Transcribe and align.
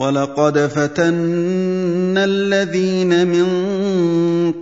وَلَقَدْ 0.00 0.58
فَتَنَّا 0.58 2.24
الَّذِينَ 2.24 3.28
مِن 3.28 3.46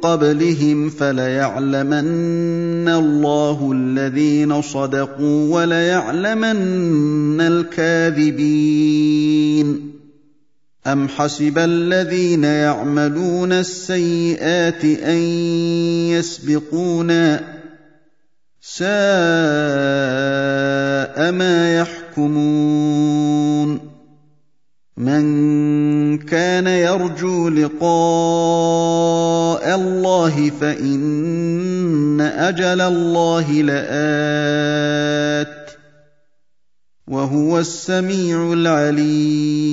قَبْلِهِمْ 0.03 0.91
فَلَيَعْلَمَنَّ 0.91 2.89
اللَّهُ 2.89 3.73
الَّذِينَ 3.75 4.63
صَدَقُوا 4.63 5.55
وَلَيَعْلَمَنَّ 5.55 7.41
الْكَاذِبِينَ 7.41 8.49
أَمْ 10.87 11.09
حَسِبَ 11.09 11.59
الَّذِينَ 11.59 12.45
يَعْمَلُونَ 12.45 13.53
السَّيِّئَاتِ 13.53 14.85
أَن 14.85 15.19
يَسْبِقُونَا 16.19 17.37
ۚ 17.39 17.43
سَاءَ 18.61 18.89
مَا 21.33 21.79
يَحْكُمُونَ 21.79 23.09
مَن 24.99 26.19
كَانَ 26.19 26.67
يَرْجُو 26.67 27.49
لِقَاءَ 27.49 27.85
اللَّهِ 29.75 30.51
فَإِنَّ 30.51 32.21
أَجَلَ 32.21 32.81
اللَّهِ 32.81 33.53
لَآتٍ 33.63 35.49
ۚ 35.69 35.73
وَهُوَ 37.09 37.59
السَّمِيعُ 37.59 38.53
الْعَلِيمُ. 38.53 39.69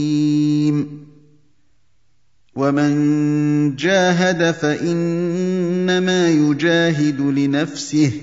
وَمَن 2.55 2.95
جَاهَدَ 3.75 4.52
فَإِنَّمَا 4.52 6.30
يُجَاهِدُ 6.30 7.21
لِنَفْسِهِ 7.21 8.09
ۚ. 8.09 8.14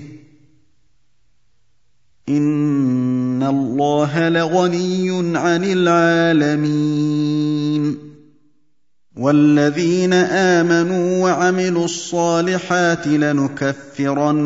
إِنَّ 2.29 2.72
اللَّهَ 3.43 4.29
لَغَنِيٌّ 4.29 5.37
عَنِ 5.37 5.63
الْعَالَمِينَ 5.63 7.23
وَالَّذِينَ 9.17 10.13
آمَنُوا 10.13 11.23
وَعَمِلُوا 11.23 11.85
الصَّالِحَاتِ 11.85 13.07
لَنُكَفِّرَنَّ 13.07 14.45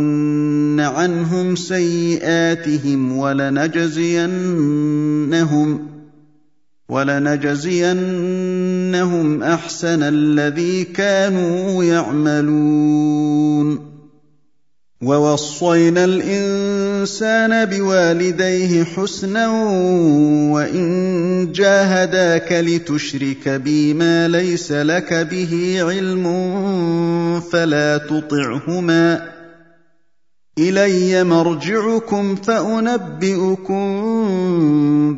عَنْهُمْ 0.80 1.56
سَيِّئَاتِهِمْ 1.56 3.18
وَلَنَجْزِيَنَّهُمْ 3.18 4.28
وَلَنَجْزِيَنَّهُمْ 6.90 7.84
أَحْسَنَ 9.44 10.04
الَّذِي 10.04 10.84
كَانُوا 10.84 11.84
يَعْمَلُونَ 11.84 13.87
وَوَصَّيْنَا 15.04 16.06
الْإِنسَانَ 16.06 17.66
بِوَالِدَيْهِ 17.66 18.84
حُسْنًا 18.84 19.48
وَإِن 20.54 21.52
جَاهَدَاكَ 21.54 22.52
لِتُشْرِكَ 22.52 23.50
بِي 23.50 23.94
مَا 23.94 24.28
لَيْسَ 24.28 24.72
لَكَ 24.72 25.14
بِهِ 25.14 25.78
عِلْمٌ 25.82 26.26
فَلَا 27.40 27.98
تُطِعْهُمَا 27.98 29.16
ۚ 29.18 29.22
إِلَيَّ 30.60 31.24
مَرْجِعُكُمْ 31.24 32.36
فَأُنَبِّئُكُم 32.36 33.86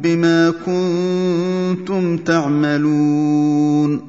بِمَا 0.01 0.53
كُنتُمْ 0.65 2.17
تَعْمَلُونَ 2.17 4.08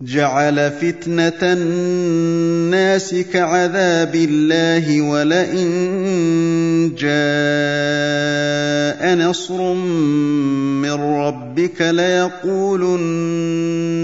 جعل 0.00 0.70
فتنة 0.70 1.42
الناس 1.42 3.14
كعذاب 3.14 4.14
الله 4.14 5.00
ولئن 5.02 5.68
جاء 6.98 7.18
نصر 9.14 9.74
من 9.74 10.92
ربك 10.92 11.82
ليقولن 11.82 12.92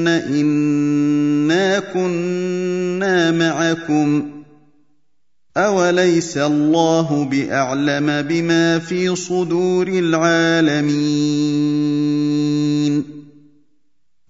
إنا 0.08 1.78
كنا 1.78 3.30
معكم 3.30 4.30
أوليس 5.56 6.38
الله 6.38 7.24
بأعلم 7.24 8.22
بما 8.22 8.78
في 8.78 9.16
صدور 9.16 9.88
العالمين 9.88 11.64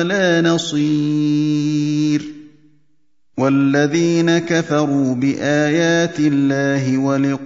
ولا 0.00 0.40
نصير. 0.40 2.22
والذين 3.38 4.38
كفروا 4.38 5.14
بآيات 5.14 6.20
الله 6.20 6.98
ولقائه 6.98 7.40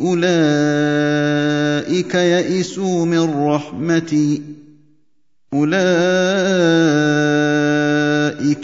أولئك 0.00 2.14
يئسوا 2.14 3.06
من 3.06 3.48
رحمتي. 3.48 4.42
أولئك 5.54 5.78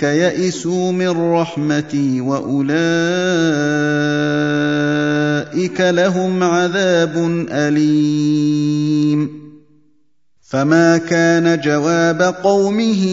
يئسوا 0.03 0.93
من 0.93 1.09
رحمتي 1.09 2.21
وأولئك 2.21 2.75
لهم 5.81 6.43
عذاب 6.43 7.47
أليم. 7.51 8.84
فما 10.55 10.99
كان 10.99 11.61
جواب 11.61 12.23
قومه 12.23 13.05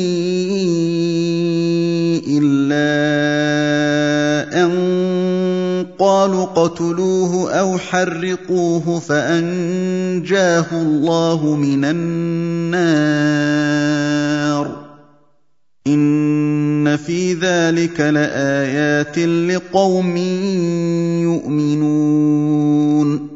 الا 2.27 2.91
ان 4.63 4.71
قالوا 5.99 6.43
اقتلوه 6.43 7.51
أو 7.51 7.77
حرقوه 7.77 8.99
فانجاه 8.99 10.65
الله 10.71 11.55
من 11.55 11.85
النار 11.85 12.81
ان 15.87 16.97
في 16.97 17.33
ذلك 17.33 17.99
لايات 17.99 19.19
لقوم 19.19 20.17
يؤمنون 21.17 23.31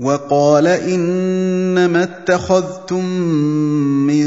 وقال 0.00 0.66
إنما 0.66 2.02
اتخذتم 2.02 3.04
من 4.06 4.26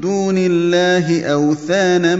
دون 0.00 0.34
الله 0.38 1.24
أوثانا 1.24 2.16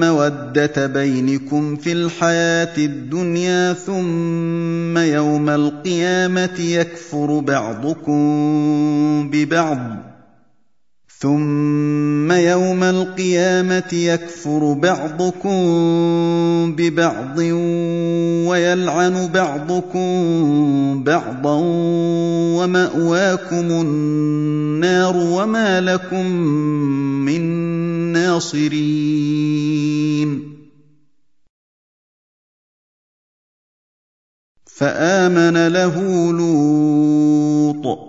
مودة 0.00 0.86
بينكم 0.86 1.76
في 1.76 1.92
الحياة 1.92 2.78
الدنيا 2.78 3.72
ثم 3.72 4.98
يوم 4.98 5.48
القيامة 5.48 6.60
يكفر 6.60 7.40
بعضكم 7.40 8.20
ببعض. 9.32 9.78
ثم 11.20 12.32
يوم 12.32 12.82
القيامه 12.82 13.88
يكفر 13.92 14.72
بعضكم 14.72 15.58
ببعض 16.76 17.38
ويلعن 18.48 19.28
بعضكم 19.34 21.04
بعضا 21.04 21.60
وماواكم 22.58 23.70
النار 23.70 25.16
وما 25.16 25.80
لكم 25.80 26.26
من 27.26 27.42
ناصرين 28.12 28.78
فامن 34.66 35.68
له 35.68 36.32
لوط 36.32 38.08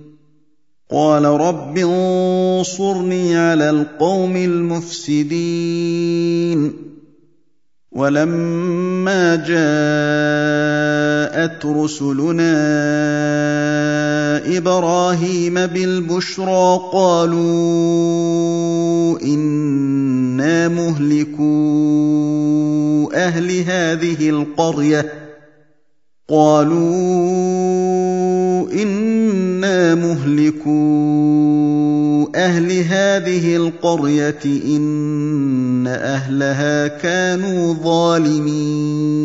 قال 0.91 1.25
رب 1.25 1.77
انصرني 1.77 3.35
على 3.35 3.69
القوم 3.69 4.35
المفسدين. 4.35 5.71
ولما 7.91 9.35
جاءت 9.35 9.55
رسلنا 11.65 12.57
إبراهيم 14.57 15.53
بالبشرى 15.53 16.79
قالوا 16.93 17.41
إنا 19.21 20.67
مهلكو 20.67 21.41
أهل 23.13 23.59
هذه 23.59 24.29
القرية. 24.29 25.13
قالوا 26.29 27.51
أنا 29.63 29.95
مهلكو 29.95 30.71
أهل 32.35 32.71
هذه 32.71 33.55
القريه 33.55 34.39
ان 34.45 35.87
اهلها 35.87 36.87
كانوا 36.87 37.73
ظالمين 37.73 39.21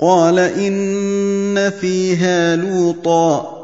قال 0.00 0.38
ان 0.38 1.70
فيها 1.70 2.56
لوطا 2.56 3.63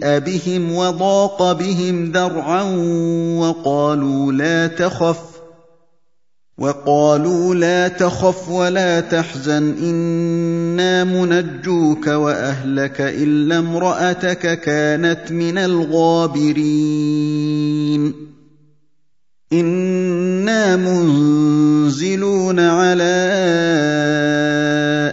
سيء 0.00 0.18
بهم 0.18 0.72
وضاق 0.72 1.52
بهم 1.52 2.12
ذرعا 2.12 2.62
وقالوا 3.38 4.32
لا 4.32 4.66
تخف 4.66 5.20
وقالوا 6.58 7.54
لا 7.54 7.88
تخف 7.88 8.48
ولا 8.48 9.00
تحزن 9.00 9.74
إنا 9.82 11.04
منجوك 11.04 12.06
وأهلك 12.06 13.00
إلا 13.00 13.58
امرأتك 13.58 14.60
كانت 14.60 15.32
من 15.32 15.58
الغابرين. 15.58 17.00
إنا 19.52 20.76
منزلون 20.76 22.60
على 22.60 23.30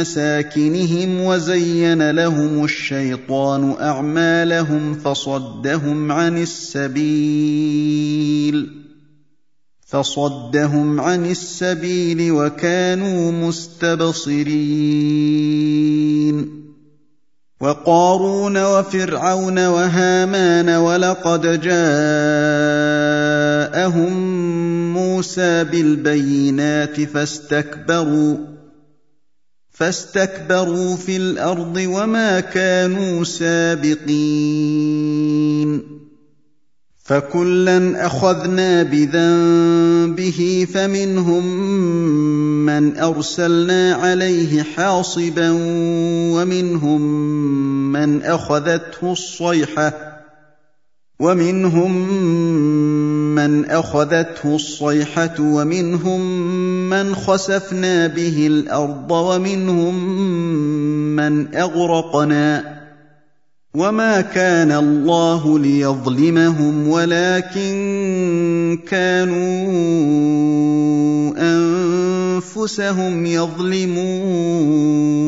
مساكنهم 0.00 1.20
وزين 1.20 2.10
لهم 2.10 2.64
الشيطان 2.64 3.76
أعمالهم 3.80 4.94
فصدهم 4.94 6.12
عن 6.12 6.38
السبيل 6.38 7.98
فصدهم 9.86 11.00
عن 11.00 11.26
السبيل 11.26 12.32
وكانوا 12.32 13.32
مستبصرين 13.32 14.48
وقارون 17.60 18.64
وفرعون 18.64 19.66
وهامان 19.66 20.68
ولقد 20.68 21.60
جاءهم 21.60 21.78
موسى 24.94 25.64
بالبينات 25.64 27.00
فاستكبروا 27.00 28.57
فاستكبروا 29.78 30.96
في 30.96 31.16
الأرض 31.16 31.76
وما 31.76 32.40
كانوا 32.40 33.24
سابقين. 33.24 34.78
فكلا 37.08 38.06
أخذنا 38.06 38.82
بذنبه 38.82 40.66
فمنهم 40.74 41.46
من 42.66 42.98
أرسلنا 42.98 43.94
عليه 43.94 44.62
حاصبا 44.62 45.50
ومنهم 46.34 47.00
من 47.92 48.22
أخذته 48.22 49.12
الصيحة 49.12 49.92
ومنهم 51.20 52.08
من 53.34 53.64
أخذته 53.64 54.54
الصيحة 54.54 55.34
ومنهم 55.40 56.20
من 56.88 57.14
خسفنا 57.14 58.06
به 58.06 58.46
الأرض 58.46 59.10
ومنهم 59.10 60.04
من 61.16 61.56
اغرقنا 61.56 62.78
وما 63.74 64.20
كان 64.20 64.72
الله 64.72 65.58
ليظلمهم 65.58 66.88
ولكن 66.88 68.78
كانوا 68.88 69.68
انفسهم 71.38 73.26
يظلمون 73.26 75.27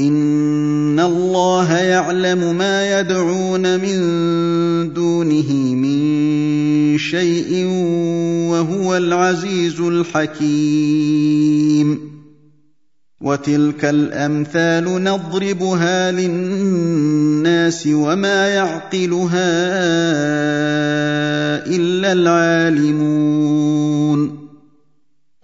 ان 0.00 1.00
الله 1.00 1.76
يعلم 1.78 2.58
ما 2.58 3.00
يدعون 3.00 3.80
من 3.80 3.98
دونه 4.94 5.52
من 5.74 6.98
شيء 6.98 7.66
وهو 8.50 8.96
العزيز 8.96 9.80
الحكيم 9.80 11.28
وتلك 13.20 13.84
الامثال 13.84 15.04
نضربها 15.04 16.12
للناس 16.12 17.88
وما 17.92 18.48
يعقلها 18.48 19.58
الا 21.66 22.12
العالمون 22.12 23.58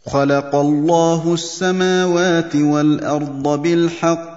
خلق 0.07 0.55
الله 0.55 1.35
السماوات 1.35 2.57
والارض 2.57 3.63
بالحق 3.63 4.34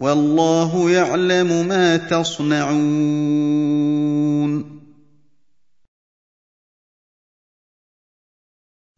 وَاللَّهُ 0.00 0.90
يَعْلَمُ 0.90 1.68
مَا 1.68 1.96
تَصْنَعُونَ. 1.96 2.78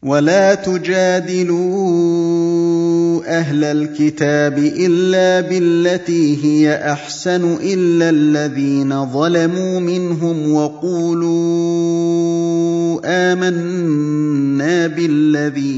وَلَا 0.03 0.55
تُجَادِلُوا 0.55 1.71
أَهْلَ 3.39 3.65
الْكِتَابِ 3.65 4.59
إِلَّا 4.59 5.41
بِالَّتِي 5.41 6.45
هِيَ 6.45 6.93
أَحْسَنُ 6.93 7.55
إِلَّا 7.55 8.11
الَّذِينَ 8.11 9.07
ظَلَمُوا 9.13 9.81
مِنْهُمْ 9.81 10.53
وَقُولُوا 10.53 11.31
آمَنَّا 13.05 14.87
بِالَّذِي 14.87 15.73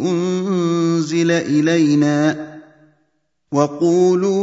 أُنزِلَ 0.00 1.30
إِلَيْنَا. 1.30 2.53
وَقُولُوا 3.54 4.34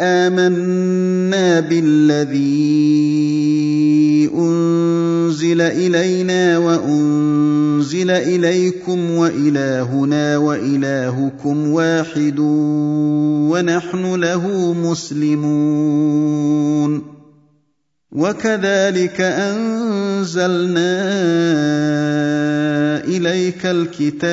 آمَنَّا 0.00 1.60
بِالَّذِي 1.60 2.40
أُنزِلَ 4.34 5.60
إِلَيْنَا 5.60 6.58
وَأُنزِلَ 6.58 8.10
إِلَيْكُمْ 8.10 9.10
وَإِلَٰهُنَا 9.10 10.36
وَإِلَٰهُكُمْ 10.36 11.68
وَاحِدٌ 11.72 12.38
وَنَحْنُ 13.52 14.14
لَهُ 14.14 14.72
مُسْلِمُونَ 14.72 16.32
وَكَذَٰلِكَ 18.12 19.20
أَنزَلْنَا 19.20 20.92
إِلَيْكَ 23.04 23.66
الْكِتَابَ 23.66 24.32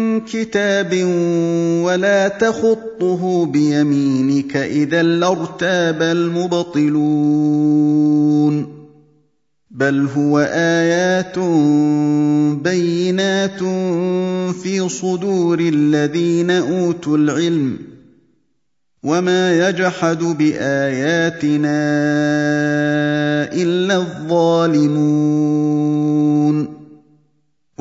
كِتَابٍ 0.27 0.93
وَلَا 1.85 2.27
تَخُطُّهُ 2.27 3.45
بِيَمِينِكَ 3.45 4.53
ۖ 4.53 4.55
إِذًا 4.57 5.03
لَّارْتَابَ 5.03 6.01
الْمُبْطِلُونَ 6.01 7.21
بَلْ 9.71 10.07
هُوَ 10.17 10.39
آيَاتٌ 10.53 11.39
بَيِّنَاتٌ 12.63 13.59
فِي 14.63 14.89
صُدُورِ 14.89 15.59
الَّذِينَ 15.59 16.51
أُوتُوا 16.51 17.17
الْعِلْمَ 17.17 17.77
ۚ 17.77 17.81
وَمَا 19.03 19.69
يَجْحَدُ 19.69 20.23
بِآيَاتِنَا 20.23 21.81
إِلَّا 23.53 23.95
الظَّالِمُونَ 23.97 25.21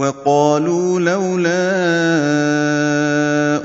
وَقَالُوا 0.01 1.01
لَوْلَا 1.01 1.61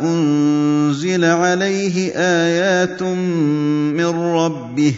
أُنزِلَ 0.04 1.24
عَلَيْهِ 1.26 2.12
آيَاتٌ 2.15 3.04
مِّن 3.95 4.06
رَّبِّهِ 4.36 4.91
ۖ 4.91 4.95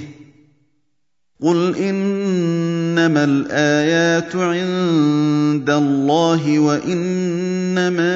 قُلْ 1.46 1.76
إِنَّمَا 1.78 3.24
الْآيَاتُ 3.24 4.36
عِندَ 4.36 5.70
اللَّهِ 5.70 6.60
وَإِنَّمَا 6.60 8.14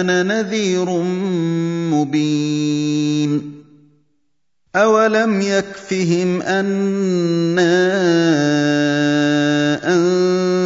أَنَا 0.00 0.22
نَذِيرٌ 0.22 0.88
مُّبِينٌ 1.92 3.30
أَوَلَمْ 4.76 5.40
يَكْفِهِمْ 5.40 6.42
أَنَّا 6.42 7.84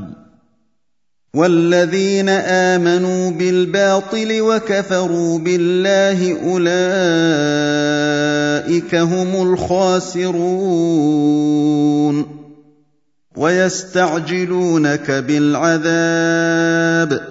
وَالَّذِينَ 1.35 2.29
آمَنُوا 2.29 3.31
بِالْبَاطِلِ 3.31 4.41
وَكَفَرُوا 4.41 5.39
بِاللَّهِ 5.39 6.19
أُولَٰئِكَ 6.43 6.75
هُمُ 8.95 9.53
الْخَاسِرُونَ 9.53 10.27
وَيَسْتَعْجِلُونَكَ 13.37 15.11
بِالْعَذَابِ 15.11 17.09
ۚ 17.19 17.21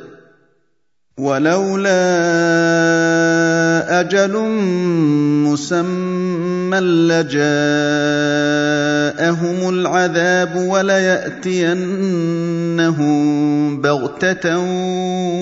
وَلَوْلَا 1.21 2.01
أَجَلٌ 4.01 4.33
مُّسَمًّى 5.45 6.20
لَّجَاءَهُمُ 6.75 7.41
الْعَذَابُ 9.69 10.57
وَلَيَأْتِيَنَّهُم 10.57 11.81
بَغْتَةً 13.81 14.59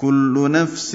كُلُّ 0.00 0.50
نَفْسٍ 0.50 0.94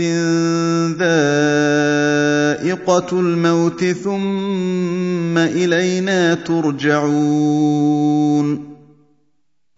ذَائِقَةُ 1.00 3.20
الْمَوْتِ 3.20 3.86
ثُمَّ 3.86 5.38
إِلَيْنَا 5.38 6.34
تُرْجَعُونَ. 6.34 7.94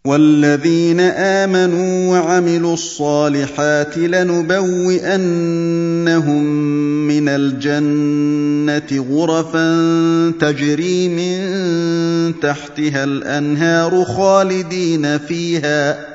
والذين 0.05 0.99
آمنوا 0.99 2.11
وعملوا 2.11 2.73
الصالحات 2.73 3.97
لنبوئنهم 3.97 5.15
من 7.07 7.29
الجنة 7.29 9.05
غرفا 9.11 9.71
تجري 10.39 11.09
من 11.09 12.39
تحتها 12.39 13.03
الأنهار 13.03 14.05
خالدين 14.05 15.17
فيها. 15.17 16.14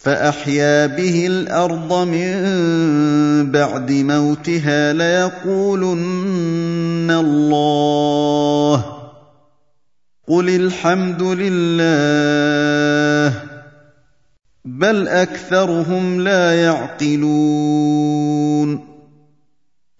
فأحيا 0.00 0.86
به 0.86 1.26
الأرض 1.26 2.08
من 2.08 2.32
بعد 3.52 3.92
موتها 3.92 4.92
ليقولن 4.92 6.00
الله. 7.10 8.84
قل 10.28 10.48
الحمد 10.48 11.22
لله 11.22 11.80
بل 14.64 15.08
أكثرهم 15.08 16.20
لا 16.20 16.62
يعقلون. 16.62 17.70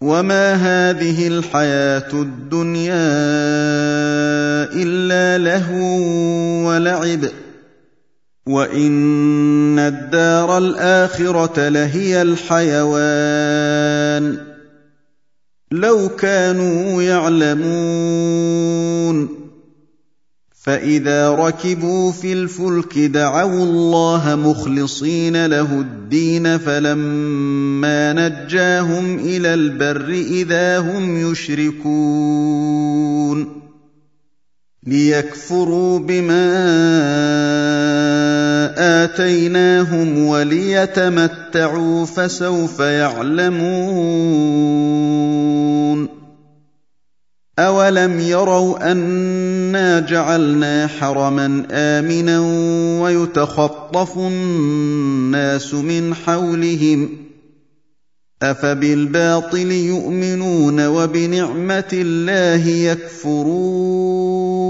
وما 0.01 0.55
هذه 0.55 1.29
الحياة 1.29 2.13
الدنيا 2.13 2.95
إلا 4.73 5.39
لهو 5.39 5.85
ولعب. 6.69 7.21
وان 8.51 9.79
الدار 9.79 10.59
الاخره 10.59 11.69
لهي 11.69 12.23
الحيوان 12.23 13.71
لو 15.73 16.09
كانوا 16.09 17.03
يعلمون 17.03 18.31
فاذا 20.63 21.31
ركبوا 21.31 22.13
في 22.13 22.33
الفلك 22.33 22.99
دعوا 22.99 23.63
الله 23.65 24.35
مخلصين 24.37 25.47
له 25.47 25.81
الدين 25.81 26.59
فلما 26.59 28.13
نجاهم 28.13 29.19
إلى 29.19 29.55
البر 29.55 30.09
اذا 30.11 30.79
هم 30.79 31.31
يشركون 31.31 32.81
ليكفروا 34.87 35.99
بما 35.99 36.51
آتيناهم 39.05 40.27
وليتمتعوا 40.27 42.07
فسوف 42.07 42.81
يعلمون. 42.81 44.41
أولم 47.59 48.21
يروا 48.21 48.93
أنا 48.93 50.01
جعلنا 50.01 50.87
حرما 50.87 51.67
آمنا 51.71 52.41
ويتخطف 53.03 54.19
الناس 54.19 55.75
من 55.75 56.15
حولهم 56.15 57.09
أفبالباطل 58.43 59.73
يؤمنون 59.73 60.87
وبنعمة 60.87 61.89
الله 61.93 62.69
يكفرون 62.69 64.70